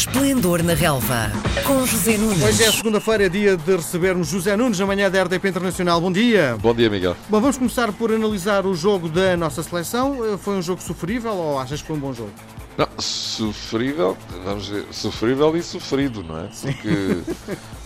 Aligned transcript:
Esplendor 0.00 0.62
na 0.62 0.72
Relva, 0.72 1.30
com 1.66 1.84
José 1.84 2.16
Nunes. 2.16 2.42
Hoje 2.42 2.64
é 2.64 2.72
segunda-feira, 2.72 3.28
dia 3.28 3.54
de 3.54 3.76
recebermos 3.76 4.28
José 4.28 4.56
Nunes 4.56 4.78
na 4.78 4.86
manhã 4.86 5.10
da 5.10 5.22
RDP 5.22 5.50
Internacional. 5.50 6.00
Bom 6.00 6.10
dia. 6.10 6.56
Bom 6.58 6.74
dia, 6.74 6.88
Miguel. 6.88 7.14
Bom, 7.28 7.38
vamos 7.38 7.58
começar 7.58 7.92
por 7.92 8.10
analisar 8.10 8.64
o 8.64 8.74
jogo 8.74 9.10
da 9.10 9.36
nossa 9.36 9.62
seleção. 9.62 10.24
Eh, 10.24 10.38
Foi 10.38 10.54
um 10.54 10.62
jogo 10.62 10.80
sofrível 10.80 11.34
ou 11.34 11.58
achas 11.58 11.82
que 11.82 11.86
foi 11.88 11.96
um 11.96 12.00
bom 12.00 12.14
jogo? 12.14 12.30
Não, 12.78 12.88
sofrível, 12.98 14.16
vamos 14.42 14.68
ver, 14.68 14.86
sofrível 14.90 15.54
e 15.54 15.62
sofrido, 15.62 16.24
não 16.24 16.38
é? 16.38 16.48
Porque 16.48 17.18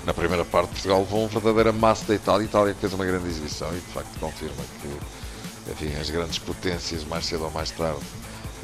na 0.07 0.15
primeira 0.15 0.45
parte 0.45 0.69
Portugal 0.69 1.01
levou 1.01 1.19
uma 1.23 1.29
verdadeira 1.29 1.73
massa 1.73 2.05
da 2.07 2.15
Itália. 2.15 2.43
A 2.43 2.45
Itália 2.49 2.77
fez 2.81 2.93
uma 2.93 3.05
grande 3.05 3.27
exibição 3.27 3.71
e 3.73 3.81
de 3.81 3.93
facto 3.93 4.21
confirma 4.21 4.63
que 4.81 4.89
enfim, 5.73 6.01
as 6.01 6.11
grandes 6.11 6.39
potências, 6.39 7.05
mais 7.05 7.27
cedo 7.27 7.43
ou 7.43 7.51
mais 7.51 7.73
tarde, 7.73 7.99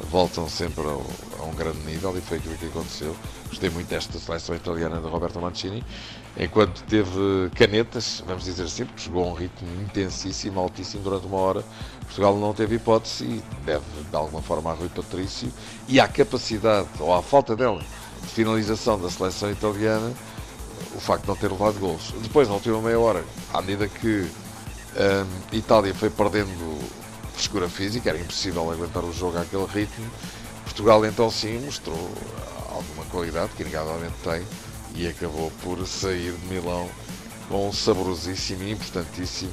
voltam 0.09 0.47
sempre 0.49 0.83
ao, 0.83 1.05
a 1.39 1.43
um 1.43 1.53
grande 1.53 1.79
nível 1.79 2.17
e 2.17 2.21
foi 2.21 2.37
aquilo 2.37 2.55
que 2.55 2.65
aconteceu. 2.65 3.15
Gostei 3.47 3.69
muito 3.69 3.87
desta 3.87 4.17
seleção 4.17 4.55
italiana 4.55 4.99
de 4.99 5.07
Roberto 5.07 5.39
Mancini, 5.39 5.83
enquanto 6.37 6.83
teve 6.83 7.49
canetas, 7.55 8.23
vamos 8.25 8.45
dizer 8.45 8.63
assim, 8.63 8.85
porque 8.85 9.01
jogou 9.01 9.25
a 9.25 9.27
um 9.27 9.33
ritmo 9.33 9.67
intensíssimo, 9.81 10.59
altíssimo 10.59 11.03
durante 11.03 11.27
uma 11.27 11.37
hora. 11.37 11.63
Portugal 12.01 12.37
não 12.37 12.53
teve 12.53 12.75
hipótese 12.75 13.25
e 13.25 13.43
deve 13.65 13.83
de 14.09 14.15
alguma 14.15 14.41
forma 14.41 14.71
a 14.71 14.73
Rui 14.73 14.89
Patrício 14.89 15.51
e 15.87 15.99
à 15.99 16.07
capacidade, 16.07 16.87
ou 16.99 17.13
à 17.13 17.21
falta 17.21 17.55
dela, 17.55 17.81
de 18.21 18.27
finalização 18.27 18.99
da 18.99 19.09
seleção 19.09 19.51
italiana, 19.51 20.11
o 20.95 20.99
facto 20.99 21.23
de 21.23 21.27
não 21.27 21.35
ter 21.35 21.51
levado 21.51 21.79
gols. 21.79 22.13
Depois, 22.21 22.47
na 22.47 22.55
última 22.55 22.81
meia 22.81 22.99
hora, 22.99 23.23
à 23.53 23.61
medida 23.61 23.87
que 23.87 24.21
hum, 24.21 25.25
a 25.51 25.55
Itália 25.55 25.93
foi 25.93 26.09
perdendo 26.09 27.00
frescura 27.41 27.67
física, 27.67 28.09
era 28.09 28.19
impossível 28.19 28.69
aguentar 28.71 29.03
o 29.03 29.11
jogo 29.11 29.39
àquele 29.39 29.65
ritmo. 29.65 30.05
Portugal 30.63 31.03
então 31.05 31.31
sim 31.31 31.59
mostrou 31.59 32.11
alguma 32.69 33.03
qualidade, 33.05 33.49
que 33.57 33.63
inegavelmente 33.63 34.13
tem, 34.23 34.45
e 34.93 35.07
acabou 35.07 35.51
por 35.63 35.85
sair 35.87 36.33
de 36.33 36.47
Milão 36.47 36.87
com 37.49 37.67
um 37.67 37.73
saborosíssimo 37.73 38.63
e 38.63 38.71
importantíssimo 38.71 39.51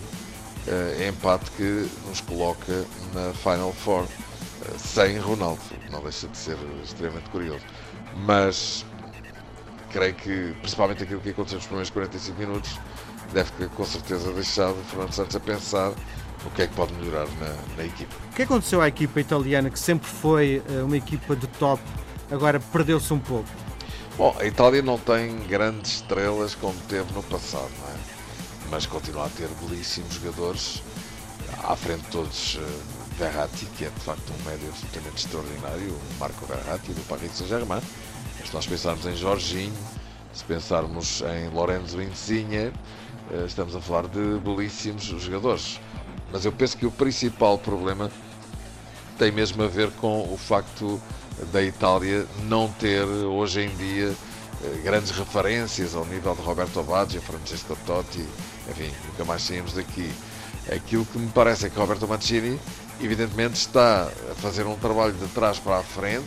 eh, 0.66 1.08
empate 1.08 1.50
que 1.52 1.88
nos 2.06 2.20
coloca 2.20 2.84
na 3.14 3.32
Final 3.32 3.72
Four 3.72 4.04
eh, 4.04 4.78
sem 4.78 5.18
Ronaldo. 5.18 5.60
Não 5.90 6.02
deixa 6.02 6.28
de 6.28 6.36
ser 6.36 6.58
extremamente 6.84 7.30
curioso. 7.30 7.64
Mas 8.18 8.84
creio 9.90 10.14
que, 10.14 10.54
principalmente 10.60 11.04
aquilo 11.04 11.22
que 11.22 11.30
aconteceu 11.30 11.56
nos 11.56 11.66
primeiros 11.66 11.90
45 11.90 12.38
minutos, 12.38 12.78
deve 13.32 13.50
ter 13.52 13.68
com 13.70 13.84
certeza 13.84 14.30
deixado 14.32 14.76
Fernando 14.90 15.12
Santos 15.12 15.36
a 15.36 15.40
pensar 15.40 15.92
o 16.44 16.50
que 16.50 16.62
é 16.62 16.66
que 16.66 16.74
pode 16.74 16.92
melhorar 16.94 17.26
na, 17.40 17.76
na 17.76 17.84
equipa. 17.84 18.14
O 18.30 18.34
que 18.34 18.42
aconteceu 18.42 18.80
à 18.80 18.88
equipa 18.88 19.20
italiana, 19.20 19.70
que 19.70 19.78
sempre 19.78 20.08
foi 20.08 20.62
eh, 20.68 20.82
uma 20.82 20.96
equipa 20.96 21.34
de 21.34 21.46
top, 21.46 21.82
agora 22.30 22.60
perdeu-se 22.60 23.12
um 23.12 23.18
pouco? 23.18 23.48
Bom, 24.16 24.34
a 24.38 24.44
Itália 24.44 24.82
não 24.82 24.98
tem 24.98 25.36
grandes 25.46 25.96
estrelas 25.96 26.54
como 26.54 26.74
teve 26.88 27.12
no 27.12 27.22
passado, 27.22 27.70
não 27.80 27.88
é? 27.88 27.96
Mas 28.70 28.86
continua 28.86 29.26
a 29.26 29.28
ter 29.28 29.48
belíssimos 29.62 30.14
jogadores, 30.14 30.82
à 31.64 31.74
frente 31.76 32.02
de 32.02 32.08
todos 32.08 32.58
eh, 32.60 32.98
Verratti, 33.18 33.66
que 33.76 33.84
é 33.84 33.88
de 33.88 34.00
facto 34.00 34.32
um 34.32 34.48
médio 34.48 34.68
absolutamente 34.68 35.24
extraordinário, 35.24 35.92
o 35.92 36.18
Marco 36.20 36.46
Verratti 36.46 36.92
do 36.92 37.00
Paris 37.08 37.32
Saint-Germain. 37.32 37.82
Mas 38.38 38.48
se 38.48 38.54
nós 38.54 38.66
pensarmos 38.66 39.06
em 39.06 39.16
Jorginho, 39.16 39.74
se 40.32 40.44
pensarmos 40.44 41.22
em 41.22 41.48
Lorenzo 41.48 42.00
Insigne, 42.00 42.72
eh, 43.30 43.44
estamos 43.46 43.74
a 43.74 43.80
falar 43.80 44.06
de 44.06 44.38
belíssimos 44.38 45.04
jogadores. 45.04 45.80
Mas 46.32 46.44
eu 46.44 46.52
penso 46.52 46.76
que 46.76 46.86
o 46.86 46.90
principal 46.90 47.58
problema 47.58 48.10
tem 49.18 49.32
mesmo 49.32 49.62
a 49.62 49.66
ver 49.66 49.90
com 49.92 50.32
o 50.32 50.36
facto 50.36 51.00
da 51.52 51.62
Itália 51.62 52.26
não 52.44 52.70
ter 52.72 53.04
hoje 53.04 53.62
em 53.62 53.76
dia 53.76 54.14
eh, 54.62 54.80
grandes 54.82 55.10
referências 55.10 55.94
ao 55.94 56.04
nível 56.04 56.34
de 56.34 56.42
Roberto 56.42 56.82
Baggio, 56.82 57.20
Francesco 57.22 57.76
Totti, 57.86 58.24
enfim, 58.68 58.90
nunca 59.06 59.24
mais 59.24 59.42
saímos 59.42 59.72
daqui. 59.72 60.10
Aquilo 60.74 61.06
que 61.06 61.18
me 61.18 61.28
parece 61.28 61.66
é 61.66 61.70
que 61.70 61.78
Roberto 61.78 62.06
Mancini, 62.06 62.60
evidentemente, 63.00 63.54
está 63.54 64.08
a 64.30 64.34
fazer 64.36 64.66
um 64.66 64.76
trabalho 64.76 65.14
de 65.14 65.26
trás 65.28 65.58
para 65.58 65.78
a 65.78 65.82
frente, 65.82 66.26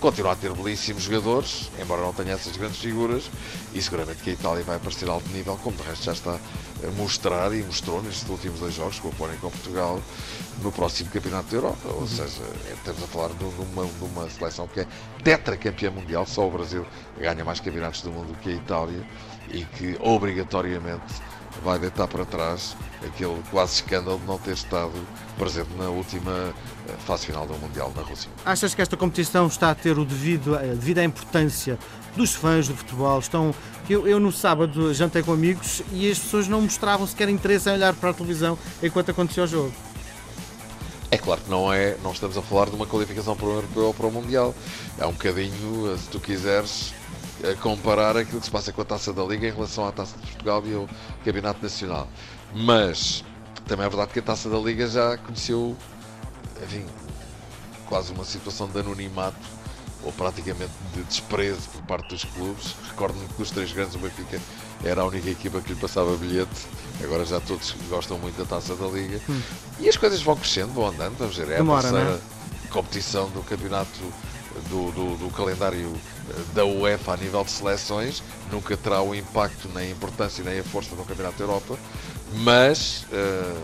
continua 0.00 0.32
a 0.32 0.36
ter 0.36 0.52
belíssimos 0.52 1.02
jogadores, 1.02 1.70
embora 1.80 2.02
não 2.02 2.12
tenha 2.12 2.32
essas 2.32 2.56
grandes 2.56 2.78
figuras, 2.78 3.30
e 3.74 3.82
seguramente 3.82 4.22
que 4.22 4.30
a 4.30 4.32
Itália 4.32 4.62
vai 4.62 4.76
aparecer 4.76 5.08
alto 5.08 5.28
nível, 5.30 5.58
como 5.62 5.76
de 5.76 5.82
resto 5.82 6.04
já 6.04 6.12
está 6.12 6.38
a 6.86 6.90
mostrar 6.92 7.54
e 7.54 7.62
mostrou 7.62 8.02
nestes 8.02 8.28
últimos 8.28 8.60
dois 8.60 8.74
jogos 8.74 8.98
com 8.98 9.08
o 9.08 9.12
Pónei 9.12 9.36
com 9.36 9.50
Portugal 9.50 10.00
no 10.62 10.70
próximo 10.70 11.10
Campeonato 11.10 11.50
da 11.50 11.56
Europa. 11.56 11.88
Ou 11.88 12.06
seja, 12.06 12.42
estamos 12.72 13.02
a 13.02 13.06
falar 13.06 13.28
de 13.28 13.44
uma, 13.44 13.86
de 13.86 14.04
uma 14.04 14.30
seleção 14.30 14.68
que 14.68 14.80
é 14.80 14.86
tetracampeã 15.22 15.90
mundial, 15.90 16.26
só 16.26 16.46
o 16.46 16.50
Brasil 16.50 16.86
ganha 17.18 17.44
mais 17.44 17.60
campeonatos 17.60 18.02
do 18.02 18.10
mundo 18.10 18.28
do 18.28 18.38
que 18.38 18.50
a 18.50 18.52
Itália 18.52 19.06
e 19.50 19.64
que 19.64 19.96
obrigatoriamente 20.00 21.14
vai 21.62 21.78
deitar 21.78 22.08
para 22.08 22.24
trás 22.24 22.76
aquele 23.06 23.40
quase 23.50 23.74
escândalo 23.74 24.18
de 24.18 24.26
não 24.26 24.38
ter 24.38 24.52
estado 24.52 24.92
presente 25.38 25.70
na 25.76 25.88
última 25.88 26.54
eh, 26.88 26.92
fase 27.06 27.26
final 27.26 27.46
do 27.46 27.54
Mundial 27.54 27.92
na 27.94 28.02
Rússia. 28.02 28.30
Achas 28.44 28.74
que 28.74 28.82
esta 28.82 28.96
competição 28.96 29.46
está 29.46 29.70
a 29.70 29.74
ter 29.74 29.98
o 29.98 30.04
devido, 30.04 30.56
a 30.56 30.62
devida 30.62 31.04
importância 31.04 31.78
dos 32.16 32.34
fãs 32.34 32.68
do 32.68 32.74
futebol? 32.74 33.18
Estão, 33.18 33.54
eu, 33.88 34.06
eu 34.06 34.18
no 34.18 34.32
sábado 34.32 34.92
jantei 34.94 35.22
com 35.22 35.32
amigos 35.32 35.82
e 35.92 36.10
as 36.10 36.18
pessoas 36.18 36.48
não 36.48 36.64
mostravam 36.74 37.06
sequer 37.06 37.28
interesse 37.28 37.68
em 37.68 37.72
olhar 37.72 37.94
para 37.94 38.10
a 38.10 38.14
televisão 38.14 38.58
enquanto 38.82 39.10
acontecia 39.10 39.44
o 39.44 39.46
jogo. 39.46 39.72
É 41.10 41.16
claro 41.16 41.40
que 41.40 41.48
não, 41.48 41.72
é, 41.72 41.96
não 42.02 42.10
estamos 42.10 42.36
a 42.36 42.42
falar 42.42 42.66
de 42.66 42.74
uma 42.74 42.86
qualificação 42.86 43.36
para 43.36 43.46
o 43.46 43.52
Europeu 43.52 43.84
ou 43.84 43.94
para 43.94 44.06
o 44.06 44.10
Mundial. 44.10 44.52
É 44.98 45.06
um 45.06 45.12
bocadinho, 45.12 45.92
eh, 45.92 45.96
se 45.96 46.08
tu 46.08 46.18
quiseres, 46.18 46.92
a 47.48 47.54
comparar 47.54 48.16
aquilo 48.16 48.40
que 48.40 48.46
se 48.46 48.50
passa 48.50 48.72
com 48.72 48.82
a 48.82 48.84
Taça 48.84 49.12
da 49.12 49.22
Liga 49.22 49.46
em 49.46 49.52
relação 49.52 49.86
à 49.86 49.92
Taça 49.92 50.16
de 50.16 50.26
Portugal 50.26 50.62
e 50.66 50.74
ao 50.74 50.88
Campeonato 51.24 51.62
Nacional. 51.62 52.08
Mas 52.52 53.22
também 53.66 53.86
é 53.86 53.88
verdade 53.88 54.12
que 54.12 54.18
a 54.18 54.22
Taça 54.22 54.50
da 54.50 54.58
Liga 54.58 54.88
já 54.88 55.16
conheceu, 55.18 55.76
enfim, 56.64 56.84
quase 57.86 58.12
uma 58.12 58.24
situação 58.24 58.66
de 58.66 58.80
anonimato 58.80 59.38
ou 60.04 60.12
praticamente 60.12 60.72
de 60.94 61.02
desprezo 61.04 61.68
por 61.72 61.82
parte 61.82 62.08
dos 62.08 62.24
clubes. 62.24 62.74
Recordo-me 62.88 63.26
que 63.26 63.34
dos 63.34 63.50
três 63.50 63.72
grandes 63.72 63.94
o 63.94 63.98
Benfica 63.98 64.40
era 64.84 65.02
a 65.02 65.04
única 65.04 65.30
equipa 65.30 65.60
que 65.60 65.72
lhe 65.72 65.80
passava 65.80 66.16
bilhete. 66.16 66.66
Agora 67.02 67.24
já 67.24 67.40
todos 67.40 67.74
gostam 67.88 68.18
muito 68.18 68.36
da 68.36 68.44
Taça 68.44 68.76
da 68.76 68.86
Liga. 68.86 69.20
Hum. 69.28 69.40
E 69.80 69.88
as 69.88 69.96
coisas 69.96 70.22
vão 70.22 70.36
crescendo, 70.36 70.72
vão 70.72 70.86
andando. 70.86 71.16
Vamos 71.18 71.36
ver, 71.36 71.50
é 71.50 71.56
Demora, 71.56 71.88
a 71.88 71.90
terceira 71.90 72.20
é? 72.64 72.68
competição 72.68 73.28
do 73.30 73.42
campeonato 73.42 74.00
do, 74.68 74.92
do, 74.92 75.16
do 75.16 75.30
calendário 75.30 75.92
eh, 76.30 76.34
da 76.54 76.64
UEFA 76.64 77.14
a 77.14 77.16
nível 77.16 77.44
de 77.44 77.50
seleções. 77.50 78.22
Nunca 78.50 78.76
terá 78.76 79.02
o 79.02 79.14
impacto, 79.14 79.68
nem 79.74 79.88
a 79.88 79.90
importância, 79.90 80.44
nem 80.44 80.60
a 80.60 80.64
força 80.64 80.94
do 80.94 81.04
Campeonato 81.04 81.38
da 81.38 81.44
Europa. 81.44 81.78
Mas 82.34 83.06
eh, 83.12 83.54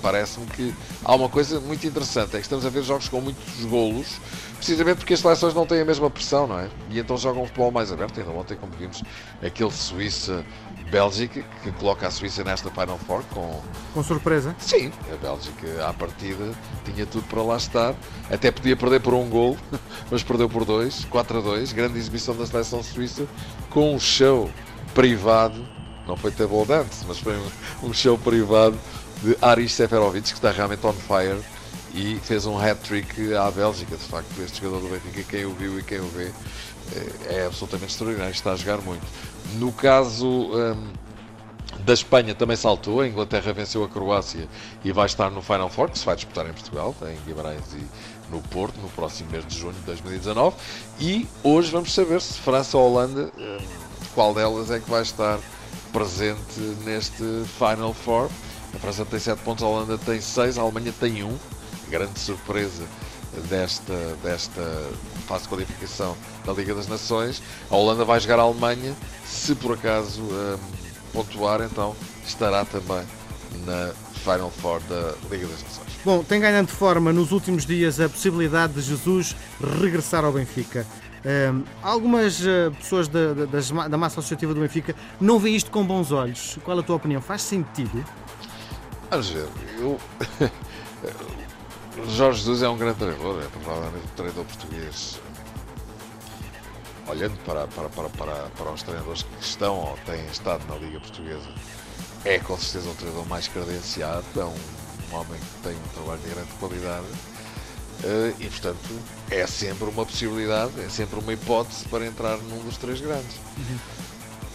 parece-me 0.00 0.46
que 0.46 0.74
há 1.04 1.14
uma 1.14 1.28
coisa 1.28 1.60
muito 1.60 1.86
interessante, 1.86 2.36
é 2.36 2.38
que 2.38 2.46
estamos 2.46 2.64
a 2.66 2.70
ver 2.70 2.82
jogos 2.82 3.08
com 3.08 3.20
muitos 3.20 3.64
golos, 3.64 4.18
precisamente 4.56 4.98
porque 4.98 5.14
as 5.14 5.20
seleções 5.20 5.54
não 5.54 5.66
têm 5.66 5.80
a 5.80 5.84
mesma 5.84 6.10
pressão, 6.10 6.46
não 6.46 6.58
é? 6.58 6.68
E 6.90 6.98
então 6.98 7.16
jogam 7.16 7.42
um 7.42 7.46
futebol 7.46 7.70
mais 7.70 7.90
aberto, 7.90 8.20
ainda 8.20 8.30
ontem, 8.32 8.56
como 8.56 8.72
vimos, 8.78 9.02
aquele 9.42 9.70
Suíça-Bélgica, 9.70 11.42
que 11.62 11.72
coloca 11.72 12.06
a 12.06 12.10
Suíça 12.10 12.44
nesta 12.44 12.70
Final 12.70 12.98
Four 12.98 13.22
com, 13.32 13.60
Com 13.94 14.02
surpresa? 14.02 14.54
Sim, 14.58 14.92
a 15.12 15.16
Bélgica 15.16 15.88
à 15.88 15.92
partida 15.92 16.52
tinha 16.84 17.06
tudo 17.06 17.26
para 17.26 17.42
lá 17.42 17.56
estar. 17.56 17.94
Até 18.30 18.50
podia 18.50 18.76
perder 18.76 19.00
por 19.00 19.14
um 19.14 19.28
gol, 19.28 19.56
mas 20.10 20.22
perdeu 20.22 20.48
por 20.48 20.64
dois, 20.64 21.04
4 21.06 21.38
a 21.38 21.40
2. 21.40 21.72
Grande 21.72 21.98
exibição 21.98 22.36
da 22.36 22.46
seleção 22.46 22.82
suíça 22.82 23.26
com 23.70 23.94
um 23.94 23.98
show 23.98 24.50
privado. 24.94 25.66
Não 26.06 26.16
foi 26.16 26.30
table 26.32 26.64
dance, 26.66 27.04
mas 27.06 27.18
foi 27.18 27.36
um, 27.36 27.88
um 27.88 27.92
show 27.92 28.18
privado 28.18 28.76
de 29.22 29.36
Aris 29.40 29.72
Seferovic, 29.72 30.28
que 30.28 30.34
está 30.34 30.50
realmente 30.50 30.86
on 30.86 30.92
fire 30.92 31.40
e 31.94 32.18
fez 32.22 32.46
um 32.46 32.58
hat-trick 32.58 33.34
à 33.34 33.50
Bélgica. 33.50 33.96
De 33.96 34.04
facto, 34.04 34.28
este 34.42 34.60
jogador 34.62 34.86
do 34.86 34.88
Benfica, 34.88 35.22
quem 35.28 35.44
o 35.44 35.52
viu 35.52 35.78
e 35.78 35.82
quem 35.82 36.00
o 36.00 36.08
vê, 36.08 36.30
é, 36.94 37.36
é 37.40 37.46
absolutamente 37.46 37.92
extraordinário. 37.92 38.32
Está 38.32 38.52
a 38.52 38.56
jogar 38.56 38.78
muito. 38.78 39.06
No 39.54 39.72
caso. 39.72 40.26
hum, 40.26 40.92
da 41.84 41.94
Espanha 41.94 42.34
também 42.34 42.56
saltou, 42.56 43.00
a 43.00 43.08
Inglaterra 43.08 43.52
venceu 43.52 43.82
a 43.82 43.88
Croácia 43.88 44.46
e 44.84 44.92
vai 44.92 45.06
estar 45.06 45.30
no 45.30 45.40
Final 45.40 45.70
Four, 45.70 45.90
que 45.90 45.98
se 45.98 46.04
vai 46.04 46.14
disputar 46.14 46.46
em 46.46 46.52
Portugal, 46.52 46.94
em 47.02 47.16
Guimarães 47.24 47.62
e 47.72 47.86
no 48.30 48.42
Porto, 48.42 48.78
no 48.80 48.88
próximo 48.90 49.30
mês 49.30 49.46
de 49.46 49.58
junho 49.58 49.72
de 49.72 49.80
2019. 49.80 50.56
E 51.00 51.26
hoje 51.42 51.70
vamos 51.70 51.94
saber 51.94 52.20
se 52.20 52.34
França 52.34 52.76
ou 52.76 52.90
Holanda, 52.90 53.32
hum, 53.38 53.58
qual 54.14 54.34
delas 54.34 54.70
é 54.70 54.78
que 54.78 54.90
vai 54.90 55.02
estar 55.02 55.38
presente 55.92 56.60
neste 56.84 57.24
Final 57.58 57.94
Four. 57.94 58.28
A 58.74 58.78
França 58.78 59.04
tem 59.04 59.18
7 59.18 59.42
pontos, 59.42 59.62
a 59.62 59.66
Holanda 59.66 59.98
tem 59.98 60.20
6, 60.20 60.58
a 60.58 60.62
Alemanha 60.62 60.92
tem 60.98 61.22
1. 61.22 61.38
Grande 61.90 62.18
surpresa 62.18 62.84
desta, 63.48 64.16
desta 64.22 64.62
fase 65.26 65.44
de 65.44 65.48
qualificação 65.48 66.16
da 66.44 66.52
Liga 66.52 66.74
das 66.74 66.86
Nações. 66.86 67.42
A 67.70 67.76
Holanda 67.76 68.04
vai 68.04 68.20
jogar 68.20 68.38
a 68.38 68.42
Alemanha, 68.42 68.94
se 69.26 69.54
por 69.54 69.74
acaso 69.74 70.22
hum, 70.22 70.58
pontuar, 71.12 71.60
então 71.62 71.94
estará 72.26 72.64
também 72.64 73.04
na 73.66 73.92
Final 74.20 74.50
Four 74.50 74.80
da 74.88 75.14
Liga 75.30 75.46
das 75.46 75.62
Nações. 75.62 75.88
Bom, 76.04 76.22
tem 76.22 76.40
ganhando 76.40 76.68
forma 76.68 77.12
nos 77.12 77.32
últimos 77.32 77.66
dias 77.66 78.00
a 78.00 78.08
possibilidade 78.08 78.74
de 78.74 78.82
Jesus 78.82 79.36
regressar 79.80 80.24
ao 80.24 80.32
Benfica. 80.32 80.86
Um, 81.22 81.64
algumas 81.82 82.40
uh, 82.40 82.72
pessoas 82.78 83.06
da, 83.06 83.34
da, 83.34 83.88
da, 83.88 83.98
massa 83.98 84.20
associativa 84.20 84.54
do 84.54 84.60
Benfica 84.60 84.96
não 85.20 85.38
veem 85.38 85.54
isto 85.54 85.70
com 85.70 85.84
bons 85.84 86.12
olhos. 86.12 86.58
Qual 86.64 86.78
a 86.78 86.82
tua 86.82 86.96
opinião? 86.96 87.20
Faz 87.20 87.42
sentido? 87.42 88.02
Vamos 89.10 89.28
ver, 89.30 89.48
eu. 89.76 90.00
Jorge 92.14 92.38
Jesus 92.38 92.62
é 92.62 92.68
um 92.68 92.78
grande 92.78 92.98
treinador, 92.98 93.42
é 93.42 93.48
provavelmente 93.48 94.06
o 94.06 94.10
treinador 94.10 94.44
português. 94.44 95.20
Olhando 97.08 97.36
para, 97.44 97.66
para, 97.66 97.88
para, 97.88 98.08
para, 98.08 98.34
para 98.56 98.70
os 98.70 98.82
treinadores 98.84 99.24
que 99.24 99.44
estão 99.44 99.74
ou 99.74 99.98
têm 100.06 100.24
estado 100.26 100.64
na 100.68 100.76
Liga 100.76 101.00
Portuguesa, 101.00 101.48
é 102.24 102.38
com 102.38 102.56
certeza 102.56 102.88
o 102.88 102.94
treinador 102.94 103.26
mais 103.26 103.48
credenciado, 103.48 104.24
é 104.36 104.44
um, 104.44 104.54
um 105.10 105.16
homem 105.16 105.40
que 105.40 105.68
tem 105.68 105.72
um 105.72 105.88
trabalho 105.92 106.20
de 106.20 106.30
grande 106.30 106.52
qualidade 106.60 107.06
uh, 108.04 108.36
e, 108.38 108.48
portanto, 108.48 109.00
é 109.28 109.44
sempre 109.48 109.88
uma 109.88 110.06
possibilidade, 110.06 110.80
é 110.80 110.88
sempre 110.88 111.18
uma 111.18 111.32
hipótese 111.32 111.84
para 111.88 112.06
entrar 112.06 112.38
num 112.38 112.62
dos 112.62 112.76
três 112.76 113.00
grandes. 113.00 113.36
Uhum. 113.58 113.78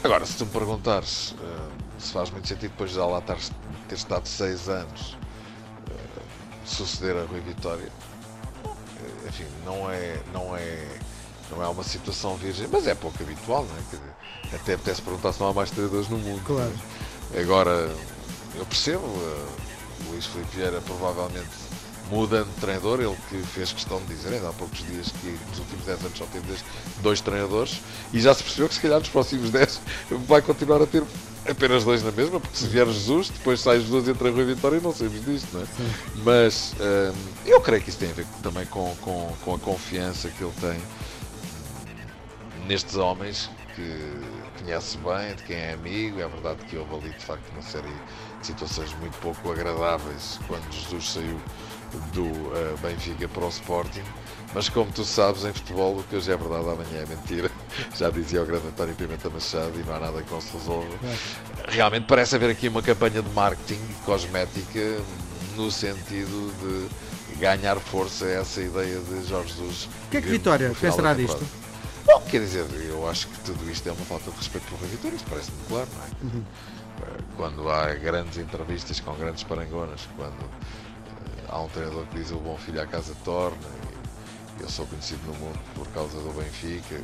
Agora, 0.01 0.25
se 0.25 0.37
tu 0.37 0.45
me 0.45 0.51
perguntares 0.51 1.31
uh, 1.31 1.84
se 1.99 2.11
faz 2.11 2.29
muito 2.29 2.47
sentido 2.47 2.71
depois 2.71 2.91
de 2.91 2.97
lá 2.97 3.19
estar, 3.19 3.37
ter 3.87 3.95
estado 3.95 4.27
seis 4.27 4.69
anos 4.69 5.17
uh, 5.89 6.21
suceder 6.65 7.15
a 7.17 7.25
Rui 7.25 7.39
Vitória, 7.41 7.89
enfim, 9.27 9.45
não 9.65 9.89
é, 9.89 10.19
não 10.33 10.55
é, 10.55 10.99
não 11.51 11.63
é 11.63 11.67
uma 11.67 11.83
situação 11.83 12.35
virgem, 12.37 12.67
mas 12.71 12.87
é 12.87 12.95
pouco 12.95 13.21
habitual, 13.21 13.65
não 13.65 13.75
é? 13.75 13.81
Dizer, 13.81 14.55
até 14.55 14.73
apetece 14.73 15.01
perguntar 15.01 15.33
se 15.33 15.39
não 15.39 15.49
há 15.49 15.53
mais 15.53 15.71
treinadores 15.71 16.07
no 16.09 16.17
mundo. 16.17 16.41
Claro. 16.45 16.73
Agora, 17.39 17.91
eu 18.55 18.65
percebo, 18.65 19.05
uh, 19.05 19.47
Luís 20.09 20.25
Filipe 20.25 20.55
Vieira 20.55 20.81
provavelmente 20.81 21.49
mudando 22.09 22.47
de 22.53 22.61
treinador, 22.61 22.99
ele 22.99 23.15
que 23.29 23.37
fez 23.47 23.71
questão 23.71 23.99
de 24.01 24.15
dizer 24.15 24.33
ainda 24.33 24.49
há 24.49 24.53
poucos 24.53 24.79
dias 24.85 25.11
que 25.21 25.37
nos 25.49 25.59
últimos 25.59 25.85
10 25.85 25.99
anos 26.01 26.17
só 26.17 26.25
teve 26.25 26.45
dois 27.01 27.21
treinadores 27.21 27.81
e 28.13 28.19
já 28.19 28.33
se 28.33 28.43
percebeu 28.43 28.69
que 28.69 28.75
se 28.75 28.81
calhar 28.81 28.99
nos 28.99 29.09
próximos 29.09 29.49
10 29.49 29.81
vai 30.27 30.41
continuar 30.41 30.81
a 30.81 30.85
ter 30.85 31.03
apenas 31.47 31.83
dois 31.83 32.03
na 32.03 32.11
mesma, 32.11 32.39
porque 32.39 32.57
se 32.57 32.67
vier 32.67 32.87
Jesus, 32.87 33.29
depois 33.29 33.59
sai 33.59 33.79
Jesus 33.79 34.07
entre 34.07 34.27
a 34.27 34.31
Rui 34.31 34.45
Vitória 34.45 34.77
e 34.77 34.81
não 34.81 34.91
sabemos 34.93 35.23
disto, 35.25 35.47
não 35.53 35.61
é? 35.61 35.65
Sim. 35.65 35.93
Mas 36.23 36.73
um, 36.79 37.49
eu 37.49 37.61
creio 37.61 37.81
que 37.83 37.89
isso 37.89 37.99
tem 37.99 38.09
a 38.09 38.13
ver 38.13 38.25
também 38.41 38.65
com, 38.65 38.95
com, 39.01 39.33
com 39.43 39.55
a 39.55 39.59
confiança 39.59 40.29
que 40.29 40.43
ele 40.43 40.53
tem 40.59 40.81
nestes 42.67 42.95
homens 42.95 43.49
que 43.75 44.21
conhece 44.59 44.97
bem, 44.97 45.35
de 45.35 45.43
quem 45.43 45.55
é 45.55 45.73
amigo. 45.73 46.19
É 46.19 46.27
verdade 46.27 46.65
que 46.65 46.77
houve 46.77 46.95
ali 46.95 47.09
de 47.11 47.25
facto 47.25 47.47
uma 47.51 47.61
série 47.61 47.87
de 48.39 48.47
situações 48.47 48.93
muito 48.95 49.17
pouco 49.19 49.51
agradáveis 49.51 50.39
quando 50.47 50.71
Jesus 50.71 51.11
saiu 51.11 51.39
do 52.13 52.23
uh, 52.23 52.77
Benfica 52.81 53.27
para 53.27 53.45
o 53.45 53.49
Sporting. 53.49 54.03
Mas 54.53 54.69
como 54.69 54.89
tu 54.91 55.03
sabes, 55.03 55.43
em 55.43 55.51
futebol 55.51 55.97
o 55.97 56.03
que 56.03 56.15
hoje 56.15 56.31
é 56.31 56.37
verdade, 56.37 56.69
amanhã 56.69 57.03
é 57.03 57.05
mentira. 57.05 57.51
Já 57.95 58.09
dizia 58.09 58.41
o 58.41 58.45
grande 58.45 58.67
António 58.67 58.95
Pimenta 58.95 59.29
Machado 59.29 59.73
e 59.77 59.83
não 59.83 59.95
há 59.95 59.99
nada 59.99 60.23
que 60.23 60.31
não 60.31 60.39
se 60.39 60.53
resolva. 60.53 60.87
Realmente 61.67 62.05
parece 62.07 62.35
haver 62.35 62.51
aqui 62.51 62.69
uma 62.69 62.81
campanha 62.81 63.21
de 63.21 63.29
marketing 63.31 63.81
cosmética 64.05 64.97
no 65.57 65.69
sentido 65.69 66.53
de 66.61 67.35
ganhar 67.37 67.77
força 67.77 68.25
essa 68.25 68.61
ideia 68.61 68.99
de 68.99 69.27
Jorge 69.27 69.49
Jesus. 69.49 69.89
O 70.07 70.09
que 70.11 70.17
é 70.17 70.21
que 70.21 70.29
Vitória 70.29 70.73
pensará 70.79 71.13
disto? 71.13 71.45
Bom, 72.05 72.21
quer 72.21 72.39
dizer, 72.39 72.65
eu 72.87 73.09
acho 73.09 73.27
que 73.27 73.39
tudo 73.39 73.69
isto 73.69 73.89
é 73.89 73.91
uma 73.91 74.05
falta 74.05 74.29
de 74.29 74.37
respeito 74.37 74.65
pelo 74.67 74.79
Rui 74.79 74.89
Vitória, 74.89 75.15
isso 75.15 75.25
parece-me 75.27 75.57
claro, 75.67 75.87
não 75.97 76.03
é? 76.03 76.33
Uhum. 76.33 76.43
Quando 77.35 77.69
há 77.69 77.93
grandes 77.95 78.37
entrevistas 78.37 78.99
com 78.99 79.13
grandes 79.15 79.43
parangonas, 79.43 80.07
quando 80.15 80.49
há 81.49 81.61
um 81.61 81.67
treinador 81.69 82.05
que 82.07 82.19
diz 82.19 82.31
o 82.31 82.37
bom 82.37 82.57
filho 82.57 82.81
à 82.81 82.85
casa 82.85 83.15
torna, 83.23 83.57
e 84.59 84.63
eu 84.63 84.69
sou 84.69 84.85
conhecido 84.87 85.21
no 85.27 85.33
mundo 85.35 85.59
por 85.73 85.87
causa 85.89 86.17
do 86.19 86.33
Benfica, 86.33 87.01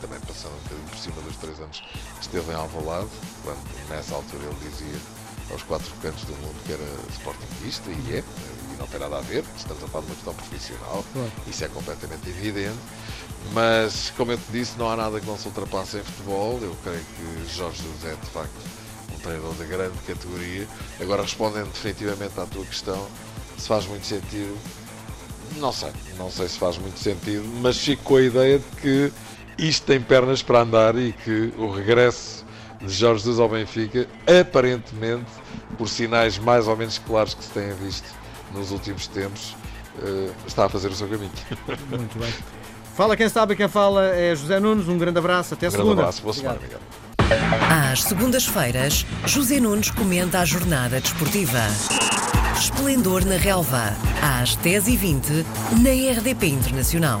também 0.00 0.20
passando 0.20 0.52
um 0.52 0.62
bocadinho 0.62 0.88
por 0.88 0.98
cima 0.98 1.22
dos 1.22 1.36
três 1.36 1.60
anos 1.60 1.80
que 1.80 2.22
esteve 2.22 2.52
em 2.52 2.54
Alvalade, 2.54 3.08
quando 3.42 3.88
nessa 3.88 4.14
altura 4.14 4.44
ele 4.44 4.70
dizia 4.70 5.00
aos 5.50 5.62
quatro 5.62 5.92
cantos 6.02 6.24
do 6.24 6.32
mundo 6.32 6.56
que 6.66 6.72
era 6.72 6.84
sportingista, 7.12 7.90
e 7.90 8.16
é, 8.16 8.24
e 8.74 8.78
não 8.78 8.86
tem 8.86 9.00
nada 9.00 9.18
a 9.18 9.20
ver, 9.20 9.44
estamos 9.56 9.82
a 9.82 9.86
falar 9.88 10.04
de 10.04 10.10
uma 10.10 10.14
questão 10.16 10.34
profissional, 10.34 11.04
isso 11.46 11.64
é 11.64 11.68
completamente 11.68 12.28
evidente. 12.28 12.78
Mas, 13.52 14.12
como 14.16 14.32
eu 14.32 14.38
te 14.38 14.50
disse, 14.50 14.76
não 14.76 14.90
há 14.90 14.96
nada 14.96 15.20
que 15.20 15.26
não 15.26 15.38
se 15.38 15.46
ultrapasse 15.46 15.98
em 15.98 16.02
futebol. 16.02 16.58
Eu 16.60 16.76
creio 16.82 17.00
que 17.00 17.54
Jorge 17.54 17.80
José 17.82 18.12
é, 18.12 18.16
de 18.16 18.26
facto, 18.30 18.50
um 19.14 19.18
treinador 19.20 19.54
de 19.54 19.64
grande 19.66 19.98
categoria. 19.98 20.66
Agora, 21.00 21.22
respondendo 21.22 21.72
definitivamente 21.72 22.38
à 22.40 22.46
tua 22.46 22.64
questão, 22.64 23.06
se 23.56 23.68
faz 23.68 23.86
muito 23.86 24.06
sentido, 24.06 24.56
não 25.56 25.72
sei. 25.72 25.90
Não 26.18 26.30
sei 26.30 26.48
se 26.48 26.58
faz 26.58 26.78
muito 26.78 26.98
sentido, 26.98 27.44
mas 27.60 27.78
fico 27.78 28.02
com 28.02 28.16
a 28.16 28.22
ideia 28.22 28.58
de 28.58 28.80
que 28.80 29.12
isto 29.58 29.86
tem 29.86 30.00
pernas 30.00 30.42
para 30.42 30.60
andar 30.60 30.96
e 30.96 31.12
que 31.12 31.52
o 31.56 31.70
regresso 31.70 32.44
de 32.80 32.92
Jorge 32.92 33.20
Jesus 33.20 33.40
ao 33.40 33.48
Benfica, 33.48 34.06
aparentemente, 34.40 35.26
por 35.78 35.88
sinais 35.88 36.38
mais 36.38 36.68
ou 36.68 36.76
menos 36.76 36.98
claros 36.98 37.34
que 37.34 37.44
se 37.44 37.50
têm 37.50 37.72
visto 37.74 38.06
nos 38.54 38.70
últimos 38.70 39.06
tempos, 39.06 39.56
eh, 40.02 40.30
está 40.46 40.66
a 40.66 40.68
fazer 40.68 40.88
o 40.88 40.94
seu 40.94 41.08
caminho. 41.08 41.32
Muito 41.90 42.18
bem. 42.18 42.32
Fala 42.94 43.16
quem 43.16 43.28
sabe, 43.28 43.56
quem 43.56 43.68
fala 43.68 44.06
é 44.06 44.34
José 44.34 44.58
Nunes. 44.58 44.88
Um 44.88 44.96
grande 44.96 45.18
abraço, 45.18 45.54
até 45.54 45.68
um 45.68 45.70
segunda. 45.70 45.84
Um 45.84 45.94
grande 45.94 46.02
abraço, 46.02 46.22
boa 46.22 46.34
semana, 46.34 46.58
Miguel. 46.60 46.80
Às 47.92 48.04
segundas-feiras, 48.04 49.04
José 49.26 49.58
Nunes 49.58 49.90
comenta 49.90 50.40
a 50.40 50.44
jornada 50.44 51.00
desportiva. 51.00 51.60
Esplendor 52.58 53.22
na 53.26 53.36
Relva, 53.36 53.94
às 54.22 54.56
10h20, 54.56 55.44
na 55.82 56.18
RDP 56.18 56.46
Internacional. 56.46 57.20